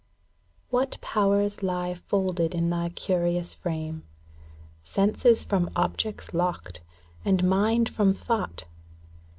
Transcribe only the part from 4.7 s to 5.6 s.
ŌĆö Senses